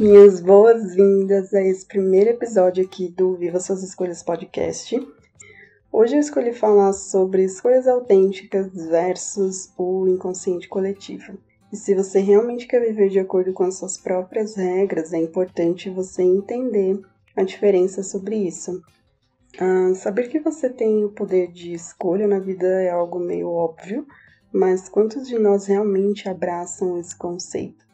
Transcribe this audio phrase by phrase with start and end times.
[0.00, 4.98] Minhas boas-vindas a esse primeiro episódio aqui do Viva Suas Escolhas Podcast.
[5.92, 11.38] Hoje eu escolhi falar sobre escolhas autênticas versus o inconsciente coletivo.
[11.70, 15.90] E se você realmente quer viver de acordo com as suas próprias regras, é importante
[15.90, 16.98] você entender
[17.36, 18.82] a diferença sobre isso.
[19.60, 24.06] Ah, saber que você tem o poder de escolha na vida é algo meio óbvio,
[24.50, 27.91] mas quantos de nós realmente abraçam esse conceito?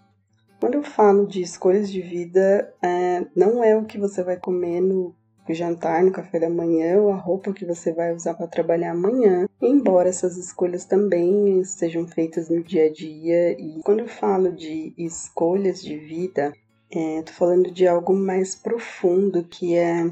[0.61, 4.81] Quando eu falo de escolhas de vida, é, não é o que você vai comer
[4.81, 5.15] no
[5.55, 9.49] jantar, no café da manhã, ou a roupa que você vai usar para trabalhar amanhã,
[9.63, 13.53] embora essas escolhas também sejam feitas no dia a dia.
[13.53, 16.53] E quando eu falo de escolhas de vida,
[16.91, 20.11] é, tô falando de algo mais profundo, que é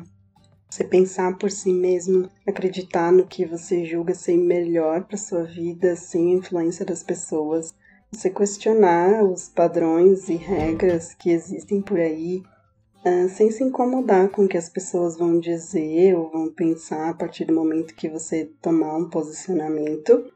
[0.69, 5.97] você pensar por si mesmo, acreditar no que você julga ser melhor para sua vida,
[5.97, 7.75] sem influência das pessoas,
[8.17, 12.43] você questionar os padrões e regras que existem por aí,
[13.05, 17.15] uh, sem se incomodar com o que as pessoas vão dizer ou vão pensar a
[17.15, 20.33] partir do momento que você tomar um posicionamento.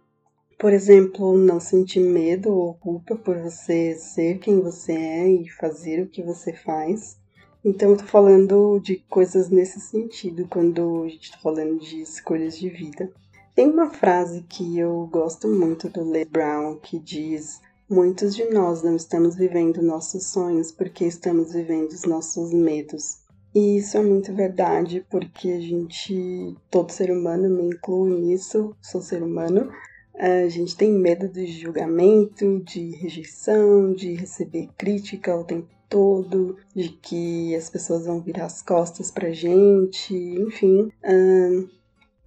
[0.58, 6.02] Por exemplo, não sentir medo ou culpa por você ser quem você é e fazer
[6.02, 7.18] o que você faz.
[7.64, 12.58] Então, eu tô falando de coisas nesse sentido quando a gente tá falando de escolhas
[12.58, 13.10] de vida.
[13.54, 18.84] Tem uma frase que eu gosto muito do Le Brown que diz: Muitos de nós
[18.84, 23.18] não estamos vivendo nossos sonhos porque estamos vivendo os nossos medos.
[23.52, 29.02] E isso é muito verdade, porque a gente, todo ser humano, me incluo nisso, sou
[29.02, 29.72] ser humano,
[30.14, 36.90] a gente tem medo de julgamento, de rejeição, de receber crítica o tempo todo, de
[36.90, 40.92] que as pessoas vão virar as costas pra gente, enfim.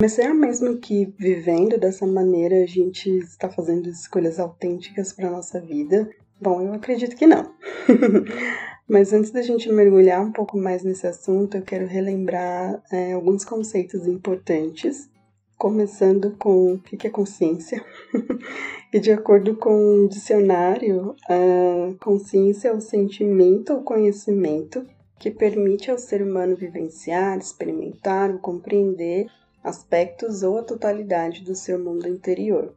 [0.03, 5.61] Mas será mesmo que vivendo dessa maneira a gente está fazendo escolhas autênticas para nossa
[5.61, 6.09] vida?
[6.41, 7.49] Bom, eu acredito que não.
[8.85, 13.45] Mas antes da gente mergulhar um pouco mais nesse assunto, eu quero relembrar é, alguns
[13.45, 15.09] conceitos importantes,
[15.57, 17.81] começando com o que é consciência.
[18.91, 24.85] e de acordo com o dicionário, a consciência é o sentimento ou conhecimento
[25.17, 29.27] que permite ao ser humano vivenciar, experimentar ou compreender
[29.63, 32.75] aspectos ou a totalidade do seu mundo interior.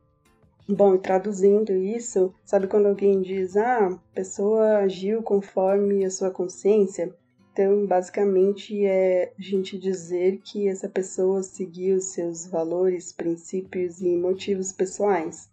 [0.68, 6.30] Bom, e traduzindo isso, sabe quando alguém diz, ah, a pessoa agiu conforme a sua
[6.30, 7.14] consciência?
[7.52, 14.72] Então, basicamente, é a gente dizer que essa pessoa seguiu seus valores, princípios e motivos
[14.72, 15.48] pessoais.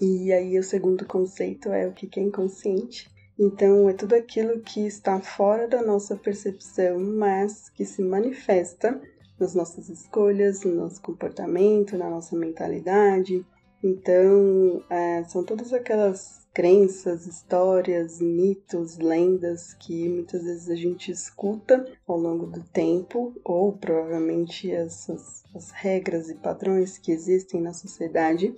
[0.00, 3.08] E aí, o segundo conceito é o que é inconsciente.
[3.38, 9.00] Então, é tudo aquilo que está fora da nossa percepção, mas que se manifesta
[9.38, 13.44] nas nossas escolhas, no nosso comportamento, na nossa mentalidade.
[13.82, 21.84] Então, é, são todas aquelas crenças, histórias, mitos, lendas que muitas vezes a gente escuta
[22.06, 28.54] ao longo do tempo, ou provavelmente essas as regras e padrões que existem na sociedade,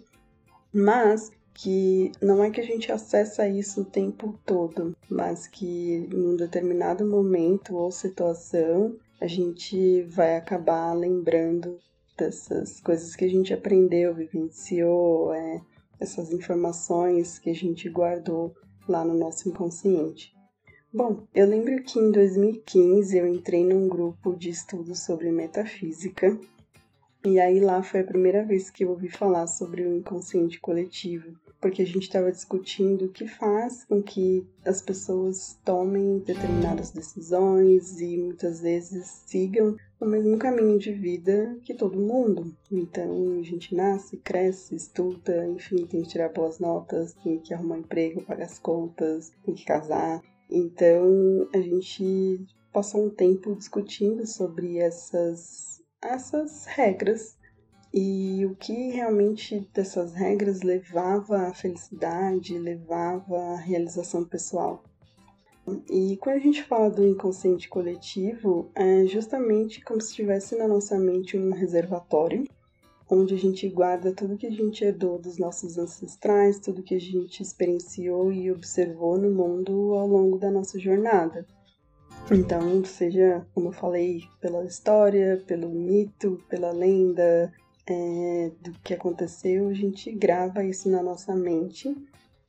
[0.72, 6.32] mas que não é que a gente acessa isso o tempo todo, mas que em
[6.32, 11.78] um determinado momento ou situação a gente vai acabar lembrando
[12.16, 15.60] dessas coisas que a gente aprendeu, vivenciou, é,
[16.00, 18.54] essas informações que a gente guardou
[18.88, 20.34] lá no nosso inconsciente.
[20.92, 26.38] Bom, eu lembro que em 2015 eu entrei num grupo de estudos sobre metafísica,
[27.24, 31.36] e aí lá foi a primeira vez que eu ouvi falar sobre o inconsciente coletivo
[31.60, 38.00] porque a gente estava discutindo o que faz com que as pessoas tomem determinadas decisões
[38.00, 42.54] e muitas vezes sigam o mesmo caminho de vida que todo mundo.
[42.70, 47.76] Então a gente nasce, cresce, estuda, enfim, tem que tirar boas notas, tem que arrumar
[47.76, 50.22] um emprego, pagar as contas, tem que casar.
[50.50, 57.36] Então a gente passou um tempo discutindo sobre essas, essas regras
[57.92, 64.84] e o que realmente dessas regras levava à felicidade, levava à realização pessoal.
[65.90, 70.98] E quando a gente fala do inconsciente coletivo, é justamente como se estivesse na nossa
[70.98, 72.44] mente um reservatório,
[73.10, 77.00] onde a gente guarda tudo que a gente herdou dos nossos ancestrais, tudo que a
[77.00, 81.46] gente experienciou e observou no mundo ao longo da nossa jornada.
[82.30, 87.52] Então, seja, como eu falei, pela história, pelo mito, pela lenda
[87.88, 91.94] é, do que aconteceu, a gente grava isso na nossa mente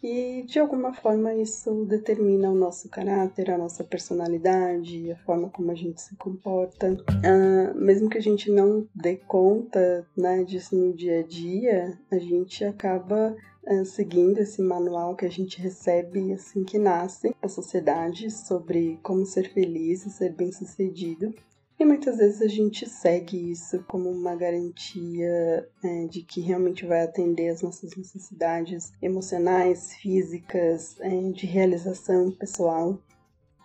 [0.01, 5.71] e de alguma forma isso determina o nosso caráter, a nossa personalidade, a forma como
[5.71, 6.95] a gente se comporta.
[7.23, 12.19] Ah, mesmo que a gente não dê conta né, disso no dia a dia, a
[12.19, 13.35] gente acaba
[13.65, 19.25] ah, seguindo esse manual que a gente recebe assim que nasce da sociedade sobre como
[19.25, 21.33] ser feliz e ser bem sucedido.
[21.79, 27.03] E muitas vezes a gente segue isso como uma garantia é, de que realmente vai
[27.03, 32.99] atender as nossas necessidades emocionais, físicas, é, de realização pessoal.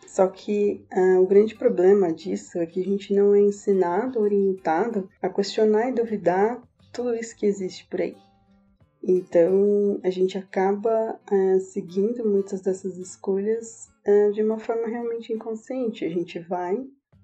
[0.06, 5.08] Só que uh, o grande problema disso é que a gente não é ensinado, orientado
[5.22, 6.62] a questionar e duvidar
[6.92, 8.14] tudo isso que existe por aí.
[9.02, 13.90] Então a gente acaba uh, seguindo muitas dessas escolhas
[14.34, 16.04] de uma forma realmente inconsciente.
[16.04, 16.76] A gente vai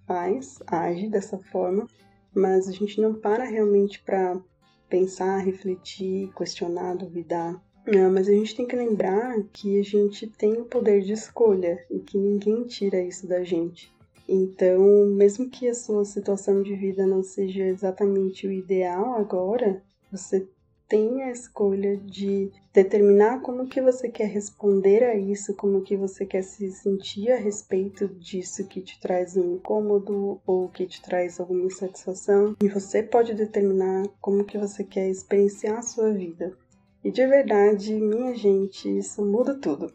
[0.08, 1.86] faz, age dessa forma,
[2.34, 4.40] mas a gente não para realmente para
[4.88, 7.62] pensar, refletir, questionar, duvidar.
[7.86, 11.84] Não, mas a gente tem que lembrar que a gente tem o poder de escolha
[11.90, 13.92] e que ninguém tira isso da gente.
[14.26, 20.46] Então, mesmo que a sua situação de vida não seja exatamente o ideal agora, você
[20.88, 26.24] tem a escolha de determinar como que você quer responder a isso, como que você
[26.24, 31.38] quer se sentir a respeito disso que te traz um incômodo ou que te traz
[31.38, 32.56] alguma insatisfação.
[32.62, 36.56] E você pode determinar como que você quer experienciar a sua vida.
[37.04, 39.92] E de verdade, minha gente, isso muda tudo.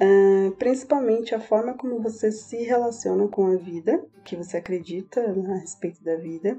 [0.00, 5.56] Uh, principalmente a forma como você se relaciona com a vida, que você acredita a
[5.58, 6.56] respeito da vida,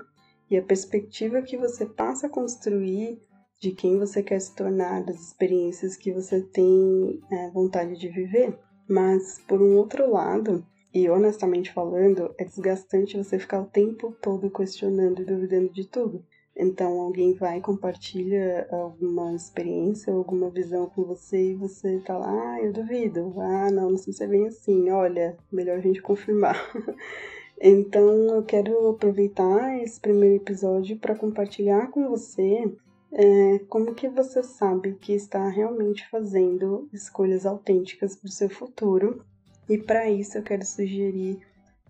[0.52, 3.18] e a perspectiva que você passa a construir
[3.58, 8.60] de quem você quer se tornar, das experiências que você tem é, vontade de viver.
[8.90, 14.50] Mas, por um outro lado, e honestamente falando, é desgastante você ficar o tempo todo
[14.50, 16.22] questionando e duvidando de tudo.
[16.54, 22.56] Então, alguém vai e compartilha alguma experiência, alguma visão com você e você tá lá,
[22.56, 23.34] ah, eu duvido.
[23.40, 24.90] Ah, não, não sei se é bem assim.
[24.90, 26.58] Olha, melhor a gente confirmar.
[27.64, 32.76] Então eu quero aproveitar esse primeiro episódio para compartilhar com você
[33.12, 39.24] é, como que você sabe que está realmente fazendo escolhas autênticas para o seu futuro.
[39.70, 41.40] E para isso eu quero sugerir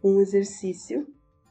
[0.04, 1.08] um exercício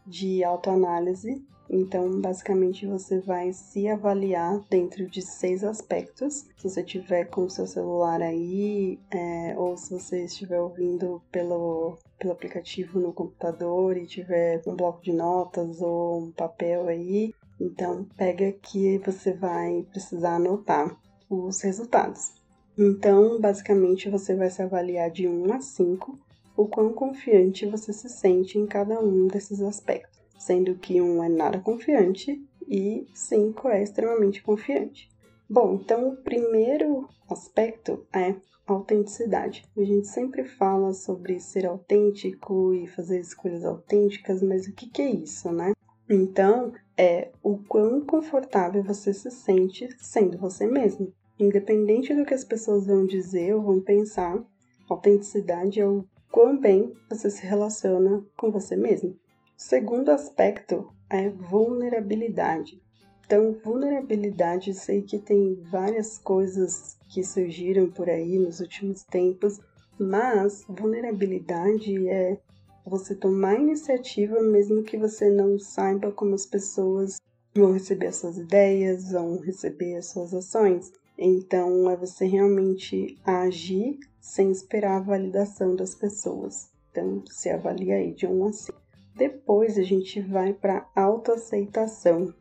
[0.06, 6.46] de autoanálise então, basicamente, você vai se avaliar dentro de seis aspectos.
[6.56, 11.96] Se você tiver com o seu celular aí, é, ou se você estiver ouvindo pelo,
[12.18, 18.04] pelo aplicativo no computador e tiver um bloco de notas ou um papel aí, então
[18.16, 22.32] pega que você vai precisar anotar os resultados.
[22.76, 26.18] Então, basicamente, você vai se avaliar de 1 a 5
[26.56, 31.28] o quão confiante você se sente em cada um desses aspectos sendo que um é
[31.28, 35.08] nada confiante e cinco é extremamente confiante.
[35.48, 38.34] Bom, então o primeiro aspecto é
[38.66, 39.64] autenticidade.
[39.76, 45.02] A gente sempre fala sobre ser autêntico e fazer escolhas autênticas, mas o que, que
[45.02, 45.72] é isso, né?
[46.08, 51.12] Então, é o quão confortável você se sente sendo você mesmo.
[51.38, 54.42] Independente do que as pessoas vão dizer ou vão pensar,
[54.88, 59.16] autenticidade é o quão bem você se relaciona com você mesmo.
[59.60, 62.80] Segundo aspecto é vulnerabilidade.
[63.26, 69.60] Então, vulnerabilidade, sei que tem várias coisas que surgiram por aí nos últimos tempos,
[69.98, 72.38] mas vulnerabilidade é
[72.86, 77.20] você tomar iniciativa mesmo que você não saiba como as pessoas
[77.54, 80.90] vão receber as suas ideias, vão receber as suas ações.
[81.18, 86.70] Então, é você realmente agir sem esperar a validação das pessoas.
[86.90, 88.79] Então, se avalia aí de um a cinco.
[89.20, 92.32] Depois a gente vai para autoaceitação,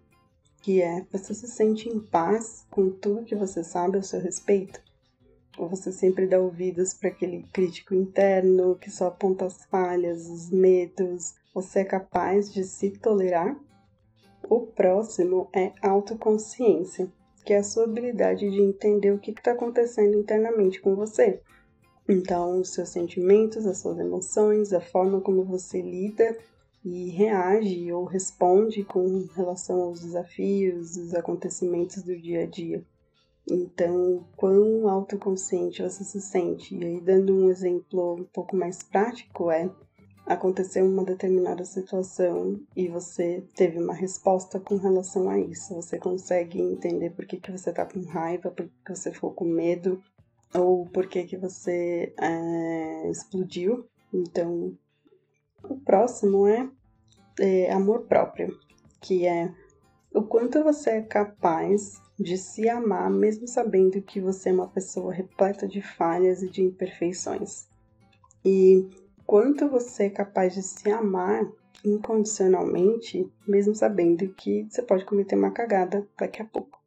[0.61, 4.81] que é você se sente em paz com tudo que você sabe ao seu respeito?
[5.57, 10.49] Ou você sempre dá ouvidos para aquele crítico interno que só aponta as falhas, os
[10.51, 11.35] medos?
[11.53, 13.59] Você é capaz de se tolerar?
[14.49, 17.11] O próximo é autoconsciência,
[17.43, 21.41] que é a sua habilidade de entender o que está acontecendo internamente com você.
[22.07, 26.37] Então, os seus sentimentos, as suas emoções, a forma como você lida
[26.93, 32.83] e reage ou responde com relação aos desafios, os acontecimentos do dia a dia.
[33.49, 36.75] Então, quão autoconsciente você se sente?
[36.75, 39.69] E aí, dando um exemplo um pouco mais prático, é
[40.25, 45.73] aconteceu uma determinada situação e você teve uma resposta com relação a isso.
[45.73, 49.45] Você consegue entender por que, que você está com raiva, por que você ficou com
[49.45, 49.99] medo,
[50.53, 53.85] ou por que, que você é, explodiu.
[54.13, 54.77] Então,
[55.63, 56.69] O próximo é,
[57.39, 58.57] é amor próprio,
[59.01, 59.51] que é
[60.13, 65.13] o quanto você é capaz de se amar, mesmo sabendo que você é uma pessoa
[65.13, 67.67] repleta de falhas e de imperfeições.
[68.43, 68.87] E
[69.25, 71.47] quanto você é capaz de se amar
[71.85, 76.79] incondicionalmente, mesmo sabendo que você pode cometer uma cagada daqui a pouco.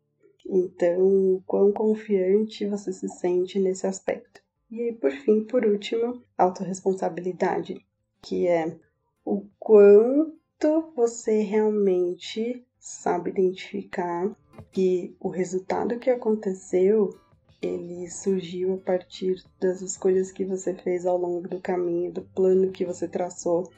[0.45, 4.43] Então, quão confiante você se sente nesse aspecto.
[4.71, 7.85] E por fim, por último, autorresponsabilidade,
[8.21, 8.77] que é
[9.25, 9.47] o
[10.63, 14.31] quanto você realmente sabe identificar
[14.71, 17.11] que o resultado que aconteceu
[17.61, 22.71] ele surgiu a partir das escolhas que você fez ao longo do caminho, do plano
[22.71, 23.69] que você traçou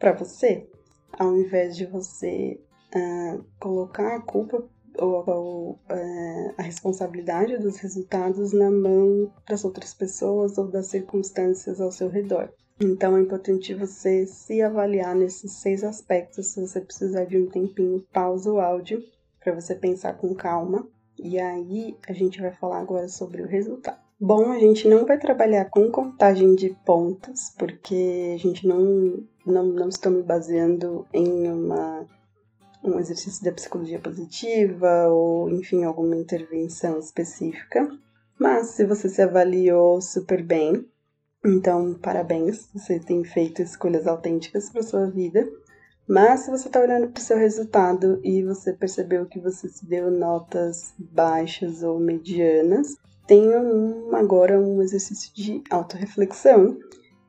[0.00, 0.68] para você,
[1.12, 2.60] ao invés de você
[2.94, 4.68] uh, colocar a culpa
[4.98, 11.80] ou, ou uh, a responsabilidade dos resultados na mão das outras pessoas ou das circunstâncias
[11.80, 12.52] ao seu redor.
[12.82, 16.48] Então é importante você se avaliar nesses seis aspectos.
[16.48, 19.02] Se você precisar de um tempinho, pausa o áudio
[19.42, 20.86] para você pensar com calma.
[21.18, 24.00] E aí a gente vai falar agora sobre o resultado.
[24.20, 29.66] Bom, a gente não vai trabalhar com contagem de pontos, porque a gente não, não,
[29.66, 32.06] não me baseando em uma,
[32.84, 37.88] um exercício da psicologia positiva ou, enfim, alguma intervenção específica.
[38.38, 40.86] Mas se você se avaliou super bem,
[41.44, 45.48] então, parabéns, você tem feito escolhas autênticas para sua vida.
[46.06, 49.86] Mas se você está olhando para o seu resultado e você percebeu que você se
[49.86, 52.96] deu notas baixas ou medianas,
[53.26, 56.78] tenho um, agora um exercício de autorreflexão,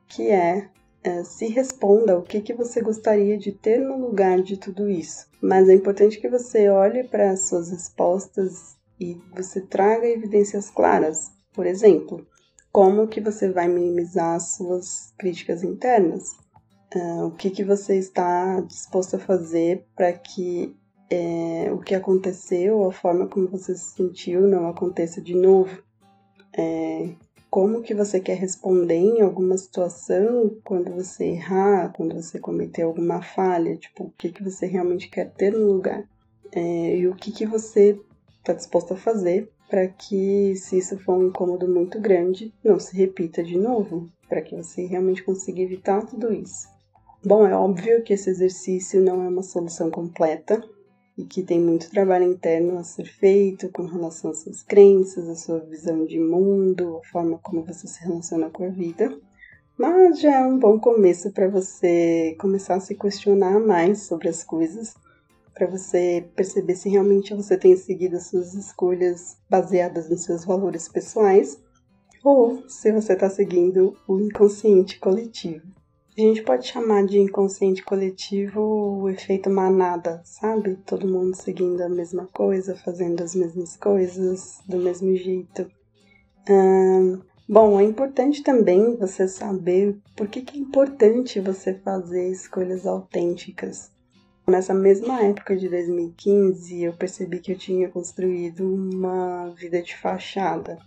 [0.08, 0.68] que é,
[1.02, 5.28] é se responda o que, que você gostaria de ter no lugar de tudo isso.
[5.40, 11.32] Mas é importante que você olhe para as suas respostas e você traga evidências claras.
[11.52, 12.26] Por exemplo,
[12.74, 16.32] como que você vai minimizar as suas críticas internas?
[16.92, 20.74] Uh, o que, que você está disposto a fazer para que
[21.08, 25.84] é, o que aconteceu, a forma como você se sentiu, não aconteça de novo?
[26.58, 27.10] É,
[27.48, 33.22] como que você quer responder em alguma situação quando você errar, quando você cometer alguma
[33.22, 33.76] falha?
[33.76, 36.08] Tipo, o que, que você realmente quer ter no lugar?
[36.50, 37.96] É, e o que, que você
[38.40, 42.96] está disposto a fazer para que, se isso for um incômodo muito grande, não se
[42.96, 46.68] repita de novo, para que você realmente consiga evitar tudo isso.
[47.24, 50.62] Bom, é óbvio que esse exercício não é uma solução completa
[51.16, 55.34] e que tem muito trabalho interno a ser feito com relação às suas crenças, a
[55.34, 59.16] sua visão de mundo, a forma como você se relaciona com a vida.
[59.78, 64.44] Mas já é um bom começo para você começar a se questionar mais sobre as
[64.44, 64.94] coisas
[65.54, 70.88] para você perceber se realmente você tem seguido as suas escolhas baseadas nos seus valores
[70.88, 71.58] pessoais
[72.24, 75.66] ou se você está seguindo o inconsciente coletivo.
[76.16, 78.60] A gente pode chamar de inconsciente coletivo
[79.02, 80.76] o efeito manada, sabe?
[80.86, 85.66] Todo mundo seguindo a mesma coisa, fazendo as mesmas coisas do mesmo jeito.
[87.48, 93.90] Bom, é importante também você saber por que, que é importante você fazer escolhas autênticas.
[94.46, 100.78] Nessa mesma época de 2015, eu percebi que eu tinha construído uma vida de fachada.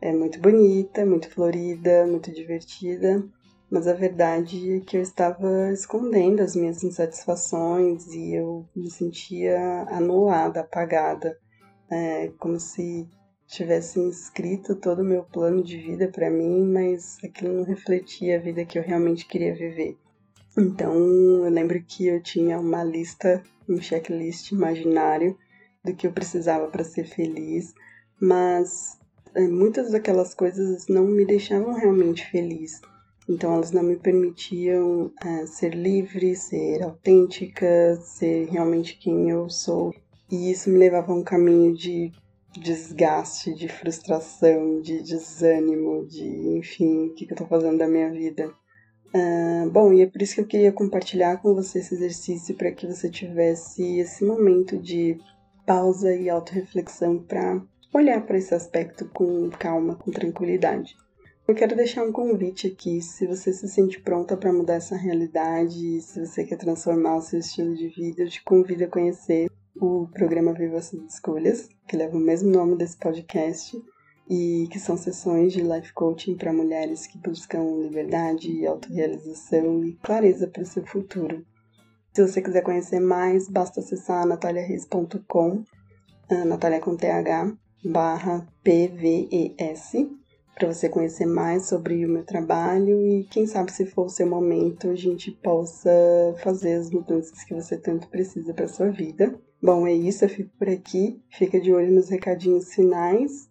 [0.00, 3.20] É muito bonita, muito florida, muito divertida,
[3.68, 9.84] mas a verdade é que eu estava escondendo as minhas insatisfações e eu me sentia
[9.88, 11.36] anulada, apagada,
[11.90, 13.08] é, como se
[13.48, 18.40] tivessem escrito todo o meu plano de vida para mim, mas aquilo não refletia a
[18.40, 19.98] vida que eu realmente queria viver.
[20.56, 25.36] Então, eu lembro que eu tinha uma lista, um checklist imaginário
[25.82, 27.72] do que eu precisava para ser feliz,
[28.20, 28.98] mas
[29.34, 32.82] é, muitas daquelas coisas não me deixavam realmente feliz.
[33.26, 39.94] Então, elas não me permitiam é, ser livre, ser autêntica, ser realmente quem eu sou.
[40.30, 42.12] E isso me levava a um caminho de
[42.60, 46.26] desgaste, de frustração, de desânimo, de
[46.58, 48.52] enfim, o que, que eu tô fazendo da minha vida.
[49.14, 52.72] Uh, bom, e é por isso que eu queria compartilhar com você esse exercício para
[52.72, 55.18] que você tivesse esse momento de
[55.66, 60.96] pausa e autorreflexão para olhar para esse aspecto com calma, com tranquilidade.
[61.46, 66.00] Eu quero deixar um convite aqui, se você se sente pronta para mudar essa realidade,
[66.00, 70.06] se você quer transformar o seu estilo de vida, eu te convido a conhecer o
[70.14, 73.76] programa Viva Suas Escolhas, que leva o mesmo nome desse podcast
[74.28, 80.46] e que são sessões de life coaching para mulheres que buscam liberdade, autorrealização e clareza
[80.46, 81.44] para o seu futuro.
[82.14, 85.64] Se você quiser conhecer mais, basta acessar nataliareis.com,
[86.46, 90.08] Natalia com TH, barra PVES,
[90.54, 94.26] para você conhecer mais sobre o meu trabalho e quem sabe se for o seu
[94.26, 95.90] momento a gente possa
[96.42, 99.34] fazer as mudanças que você tanto precisa para sua vida.
[99.62, 101.20] Bom, é isso, eu fico por aqui.
[101.30, 103.50] Fica de olho nos recadinhos finais